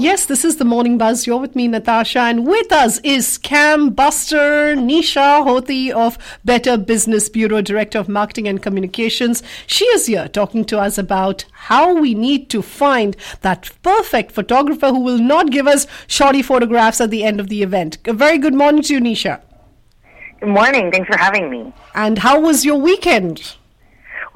[0.00, 1.26] Yes, this is the Morning Buzz.
[1.26, 7.28] You're with me, Natasha, and with us is scam buster Neesha Hothi of Better Business
[7.28, 9.42] Bureau, Director of Marketing and Communications.
[9.66, 14.90] She is here talking to us about how we need to find that perfect photographer
[14.90, 17.98] who will not give us shoddy photographs at the end of the event.
[18.06, 19.40] A very good morning to you, Neesha.
[20.38, 20.92] Good morning.
[20.92, 21.72] Thanks for having me.
[21.96, 23.56] And how was your weekend?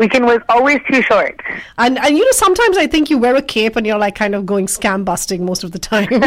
[0.02, 1.40] Weekend was always too short.
[1.78, 4.34] And, and you know, sometimes I think you wear a cape and you're like kind
[4.34, 6.08] of going scam busting most of the time.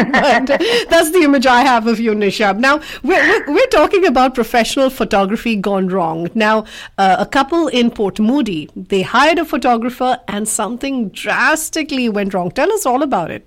[0.94, 2.58] that's the image I have of you, Nishab.
[2.58, 6.30] Now, we're, we're, we're talking about professional photography gone wrong.
[6.34, 6.64] Now,
[6.98, 12.52] uh, a couple in Port Moody, they hired a photographer and something drastically went wrong.
[12.52, 13.46] Tell us all about it.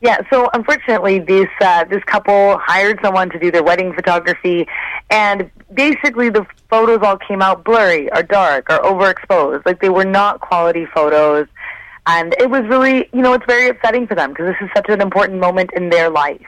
[0.00, 4.68] Yeah, so unfortunately, this uh, this couple hired someone to do their wedding photography,
[5.10, 9.66] and basically the photos all came out blurry or dark or overexposed.
[9.66, 11.48] Like they were not quality photos,
[12.06, 14.88] and it was really, you know, it's very upsetting for them because this is such
[14.88, 16.46] an important moment in their life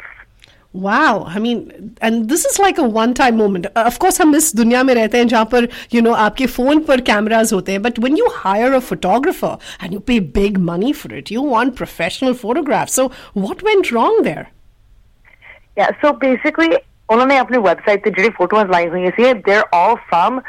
[0.73, 3.65] Wow, I mean, and this is like a one-time moment.
[3.65, 6.85] Uh, of course, हम इस दुनिया में रहते हैं जहाँ पर you know आपके phone
[6.87, 7.81] पर cameras होते हैं.
[7.81, 11.75] But when you hire a photographer and you pay big money for it, you want
[11.75, 12.93] professional photographs.
[12.93, 14.45] So what went wrong there?
[15.77, 16.69] Yeah, so basically,
[17.09, 20.41] उन्होंने अपने website पे जो photos लाई हुई हैं, they're all from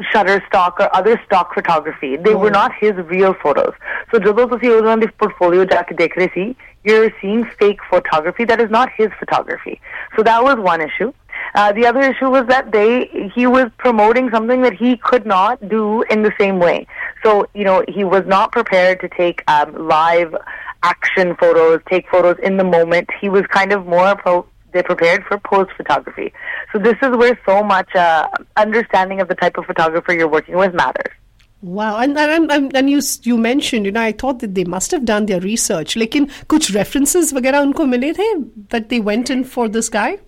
[0.00, 2.16] Shutterstock or other stock photography.
[2.16, 2.38] They oh.
[2.38, 2.54] were hmm.
[2.54, 3.72] not his real photos.
[4.10, 6.54] So जब तुसी उस portfolio जाके देख रहे
[6.84, 9.80] you're seeing fake photography that is not his photography.
[10.16, 11.12] So that was one issue.
[11.54, 15.68] Uh, the other issue was that they he was promoting something that he could not
[15.68, 16.86] do in the same way.
[17.22, 20.34] So you know he was not prepared to take um, live
[20.82, 23.08] action photos, take photos in the moment.
[23.20, 26.33] He was kind of more pro- they prepared for post photography.
[26.71, 30.57] So this is where so much uh, understanding of the type of photographer you're working
[30.57, 31.13] with matters.
[31.61, 34.91] Wow, and and and, and you you mentioned, you know, I thought that they must
[34.91, 35.95] have done their research.
[35.97, 38.27] लेकिन कुछ references वगैरह उनको मिले थे
[38.69, 40.19] that they went in for this guy.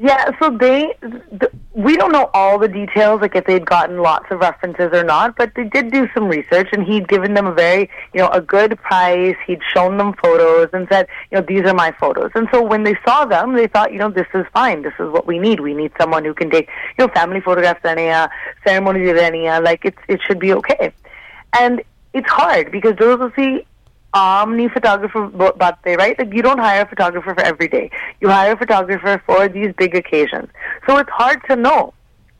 [0.00, 4.26] Yeah, so they, the, we don't know all the details, like if they'd gotten lots
[4.30, 7.52] of references or not, but they did do some research and he'd given them a
[7.52, 9.34] very, you know, a good price.
[9.44, 12.30] He'd shown them photos and said, you know, these are my photos.
[12.36, 14.82] And so when they saw them, they thought, you know, this is fine.
[14.82, 15.58] This is what we need.
[15.58, 20.38] We need someone who can take, you know, family photographs, ceremony, like it's, it should
[20.38, 20.92] be okay.
[21.58, 21.82] And
[22.12, 23.20] it's hard because those
[24.07, 25.27] will see omni photographer
[25.57, 27.89] but they right like you don't hire a photographer for every day
[28.21, 30.49] you hire a photographer for these big occasions
[30.87, 31.93] so it's hard to know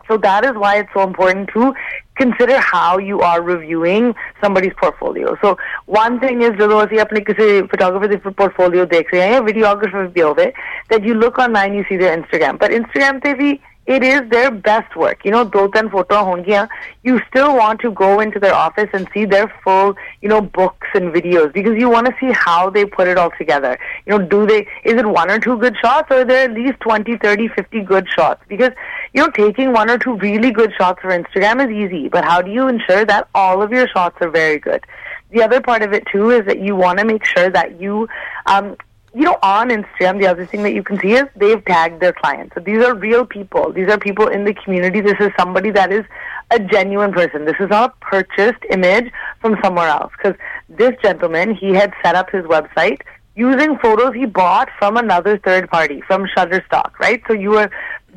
[0.08, 1.74] so that is why it's so important to
[2.16, 5.38] consider how you are reviewing somebody's portfolio.
[5.42, 9.42] So one thing is ਜਦੋਂ ਅਸੀਂ ਆਪਣੇ ਕਿਸੇ photographer ਦੇ portfolio ਦੇਖ ਰਹੇ ਹਾਂ ਜਾਂ
[9.42, 10.54] videographer ਵੀ ਹੋਵੇ
[10.90, 14.51] that you look online you see their Instagram but Instagram ਤੇ ਵੀ it is their
[14.51, 15.25] best work.
[15.25, 16.69] You know, do ten photo hongiya,
[17.03, 20.89] you still want to go into their office and see their full, you know, books
[20.95, 23.79] and videos because you want to see how they put it all together.
[24.05, 26.53] You know, do they, is it one or two good shots or are there at
[26.53, 28.45] least 20, 30, 50 good shots?
[28.47, 28.73] Because,
[29.15, 32.43] you know, taking one or two really good shots for Instagram is easy, but how
[32.43, 34.85] do you ensure that all of your shots are very good?
[35.31, 38.09] The other part of it too is that you want to make sure that you
[38.45, 38.77] um,
[39.15, 42.13] you know, on Instagram, the other thing that you can see is they've tagged their
[42.13, 42.55] clients.
[42.55, 43.73] So these are real people.
[43.73, 45.01] These are people in the community.
[45.01, 46.05] This is somebody that is
[46.51, 47.45] a genuine person.
[47.45, 49.11] This is not a purchased image
[49.41, 50.13] from somewhere else.
[50.17, 53.01] Because this gentleman, he had set up his website
[53.35, 57.23] using photos he bought from another third party, from Shutterstock, right?
[57.29, 57.71] So you were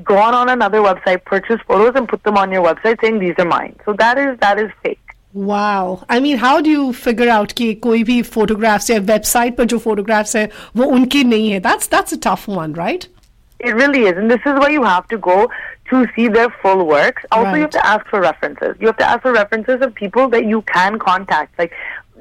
[0.04, 3.46] gone on another website, purchased photos, and put them on your website saying these are
[3.46, 3.76] mine.
[3.86, 5.00] So that is that is fake.
[5.37, 6.03] Wow.
[6.09, 9.79] I mean, how do you figure out कि कोई भी photographs या website पर जो
[9.79, 11.61] photographs है वो उनकी नहीं है?
[11.63, 13.07] That's that's a tough one, right?
[13.59, 15.51] It really is, and this is where you have to go
[15.91, 17.23] to see their full works.
[17.33, 17.57] Also, right.
[17.57, 18.77] you have to ask for references.
[18.81, 21.73] You have to ask for references of people that you can contact, like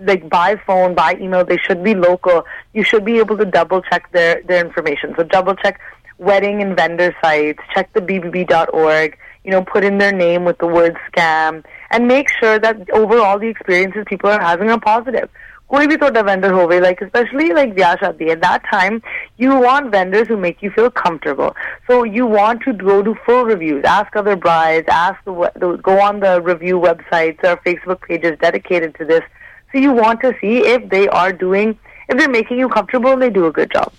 [0.01, 1.45] like by phone, by email.
[1.45, 2.45] They should be local.
[2.73, 5.13] You should be able to double check their their information.
[5.17, 5.79] So double check
[6.17, 7.59] wedding and vendor sites.
[7.73, 9.17] Check the bbb.org.
[9.43, 13.37] You know, put in their name with the word scam and make sure that overall
[13.37, 15.29] the experiences people are having are positive.
[15.69, 19.01] कोई भी थोड़ा vendor होवे like especially like ब्याह शादी at that time
[19.43, 21.55] you want vendors who make you feel comfortable
[21.87, 25.99] so you want to go to full reviews ask other brides ask the, the go
[25.99, 29.23] on the review websites or Facebook pages dedicated to this
[29.71, 31.77] so you want to see if they are doing
[32.09, 33.91] if they're making you comfortable and they do a good job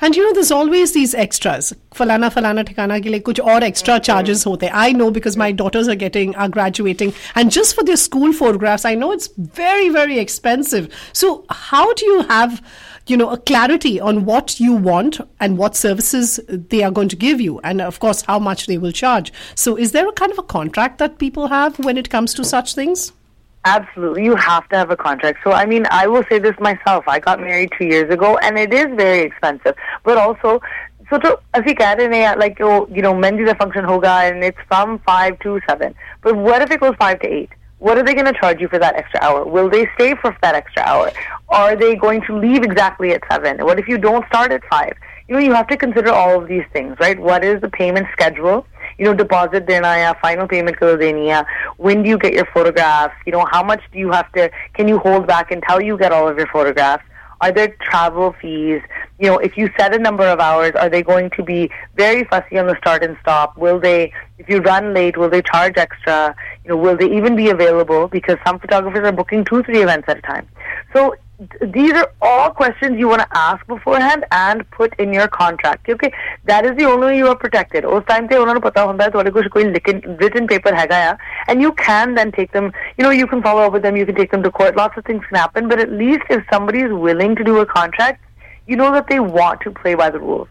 [0.00, 1.72] and you know, there's always these extras.
[1.94, 5.88] Falana falana ठिकाना के लिए कुछ और extra charges होते I know because my daughters
[5.88, 10.18] are getting are graduating, and just for their school photographs, I know it's very very
[10.18, 10.88] expensive.
[11.12, 12.60] So how do you have
[13.06, 17.16] you know a clarity on what you want and what services they are going to
[17.16, 20.30] give you and of course how much they will charge so is there a kind
[20.30, 23.12] of a contract that people have when it comes to such things
[23.67, 24.23] Absolutely.
[24.23, 25.39] You have to have a contract.
[25.43, 27.05] So, I mean, I will say this myself.
[27.07, 29.75] I got married two years ago, and it is very expensive.
[30.05, 30.61] But also,
[31.09, 34.29] so to, you get in a, like oh, you know men do the function hoga
[34.29, 37.49] and it's from 5 to 7 but what if it goes 5 to 8
[37.79, 40.35] what are they going to charge you for that extra hour will they stay for
[40.41, 41.11] that extra hour
[41.49, 44.93] are they going to leave exactly at 7 what if you don't start at 5
[45.27, 48.07] you know you have to consider all of these things right what is the payment
[48.11, 48.65] schedule
[48.97, 51.45] you know, deposit dena ya, final payment karo deni hai,
[51.77, 54.87] when do you get your photographs, you know, how much do you have to, can
[54.87, 57.03] you hold back until you get all of your photographs?
[57.39, 58.81] Are there travel fees?
[59.19, 62.23] You know, if you set a number of hours, are they going to be very
[62.23, 63.55] fussy on the start and stop?
[63.57, 66.35] Will they, if you run late, will they charge extra?
[66.63, 68.07] You know, will they even be available?
[68.07, 70.47] Because some photographers are booking two, three events at a time.
[70.93, 71.15] So
[71.61, 76.11] these are all questions you want to ask beforehand and put in your contract Okay,
[76.45, 77.85] that is the only way you are protected.
[77.85, 79.63] उस time पे उन्होंने पता होता है तुम्हारे कुछ कोई
[80.17, 81.17] written paper हैगा
[81.47, 84.05] and you can then take them you know you can follow up with them you
[84.05, 84.75] can take them to court.
[84.75, 87.65] Lots of things can happen but at least if somebody is willing to do a
[87.65, 88.23] contract
[88.65, 90.47] you know that they want to play by the rules.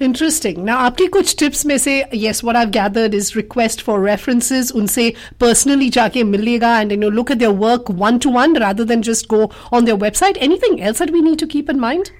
[0.00, 0.64] Interesting.
[0.64, 4.70] Now, आपकी कुछ tips में से yes, what I've gathered is request for references.
[4.72, 8.86] उनसे personally जाके मिलिएगा and you know look at their work one to one rather
[8.92, 10.38] than just go on their website.
[10.40, 12.10] Anything else that we need to keep in mind?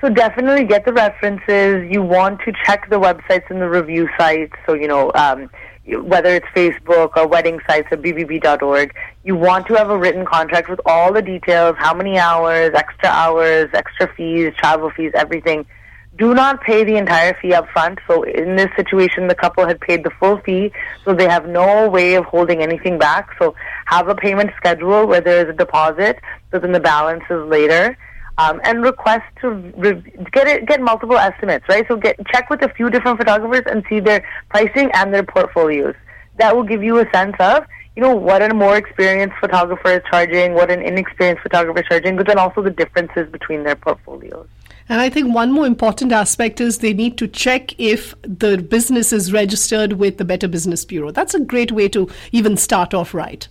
[0.00, 1.90] So definitely get the references.
[1.90, 4.52] You want to check the websites and the review sites.
[4.66, 5.10] So you know.
[5.14, 5.50] Um,
[5.88, 8.94] whether it's Facebook or wedding sites or bbb.org,
[9.24, 13.08] you want to have a written contract with all the details, how many hours, extra
[13.08, 15.64] hours, extra fees, travel fees, everything
[16.17, 17.99] do not pay the entire fee up front.
[18.07, 20.71] So in this situation, the couple had paid the full fee,
[21.03, 23.29] so they have no way of holding anything back.
[23.39, 23.55] So
[23.85, 26.19] have a payment schedule where there is a deposit,
[26.51, 27.97] so then the balance is later.
[28.37, 31.85] Um, and request to re- get it, get multiple estimates, right?
[31.87, 35.93] So get check with a few different photographers and see their pricing and their portfolios.
[36.37, 40.01] That will give you a sense of you know, what a more experienced photographer is
[40.09, 44.47] charging, what an inexperienced photographer is charging, but then also the differences between their portfolios.
[44.89, 49.13] And I think one more important aspect is they need to check if the business
[49.13, 51.11] is registered with the Better Business Bureau.
[51.11, 53.47] That's a great way to even start off right.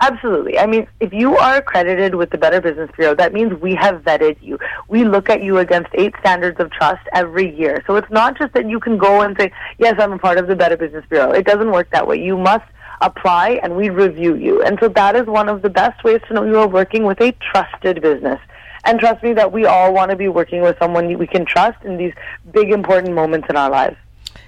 [0.00, 0.58] Absolutely.
[0.58, 4.02] I mean, if you are accredited with the Better Business Bureau, that means we have
[4.02, 4.58] vetted you.
[4.88, 7.82] We look at you against eight standards of trust every year.
[7.86, 10.48] So it's not just that you can go and say, yes, I'm a part of
[10.48, 11.30] the Better Business Bureau.
[11.30, 12.22] It doesn't work that way.
[12.22, 12.64] You must
[13.00, 14.62] apply and we review you.
[14.62, 17.20] And so that is one of the best ways to know you are working with
[17.20, 18.40] a trusted business.
[18.84, 21.82] And trust me that we all want to be working with someone we can trust
[21.84, 22.12] in these
[22.52, 23.96] big, important moments in our lives.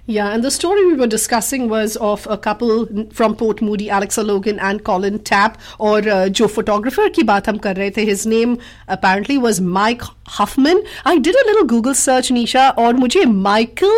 [0.08, 4.22] Yeah, and the story we were discussing was of a couple from Port Moody, Alexa
[4.22, 8.04] Logan and Colin Tapp, or uh, photographer की बात हम कर रहे थे.
[8.06, 8.56] His name
[8.86, 10.80] apparently was Mike Huffman.
[11.04, 13.96] I did a little Google search, Neesha, or मुझे Michael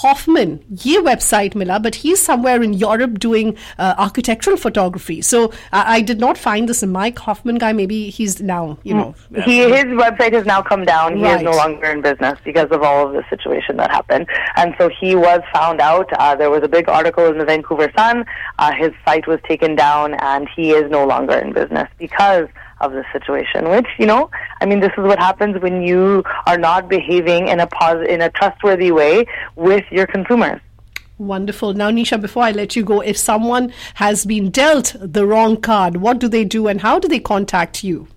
[0.00, 0.52] Hoffman
[0.82, 5.20] ये website mila, but he's somewhere in Europe doing uh, architectural photography.
[5.20, 7.72] So I, I, did not find this Mike Hoffman guy.
[7.74, 9.14] Maybe he's now, you know.
[9.44, 11.18] He, his website has now come down.
[11.18, 11.36] He right.
[11.36, 14.28] is no longer in business because of all of the situation that happened.
[14.56, 16.10] And so he was found out.
[16.14, 18.24] Uh, there was a big article in the Vancouver Sun.
[18.58, 22.48] Uh, his site was taken down and he is no longer in business because
[22.82, 23.68] of the situation.
[23.70, 24.30] Which you know,
[24.60, 28.20] I mean, this is what happens when you are not behaving in a pos- in
[28.20, 29.24] a trustworthy way
[29.56, 30.60] with your consumers.
[31.18, 31.72] Wonderful.
[31.74, 35.96] Now, Neesha, before I let you go, if someone has been dealt the wrong card,
[35.98, 38.08] what do they do and how do they contact you?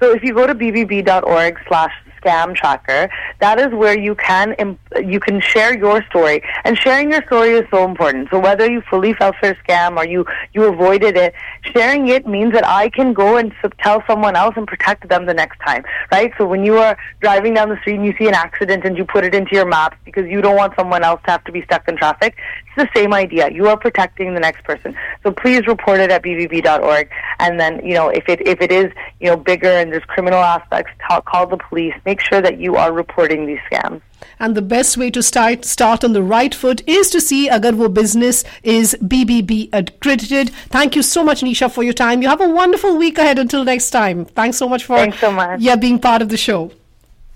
[0.00, 5.20] So if you go to bbb.org slash scam tracker, that is where you can you
[5.20, 6.42] can share your story.
[6.64, 8.28] And sharing your story is so important.
[8.30, 11.34] So whether you fully fell for a scam or you you avoided it,
[11.74, 15.34] sharing it means that I can go and tell someone else and protect them the
[15.34, 16.32] next time, right?
[16.38, 19.04] So when you are driving down the street and you see an accident and you
[19.04, 21.62] put it into your maps because you don't want someone else to have to be
[21.62, 22.36] stuck in traffic,
[22.66, 23.50] it's the same idea.
[23.50, 24.94] You are protecting the next person.
[25.22, 27.08] So please report it at bbb.org.
[27.38, 30.40] And then, you know, if it if it is, you know, bigger and there's criminal
[30.40, 31.94] aspects, talk, call the police.
[32.10, 34.00] Make sure that you are reporting these scams.
[34.40, 37.72] And the best way to start start on the right foot is to see agar
[37.82, 40.50] wo business is BBB accredited.
[40.76, 42.20] Thank you so much, Neesha, for your time.
[42.20, 44.24] You have a wonderful week ahead until next time.
[44.40, 45.60] Thanks so much for Thanks so much.
[45.60, 46.72] Yeah, being part of the show.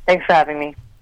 [0.09, 0.75] Thanks for having me.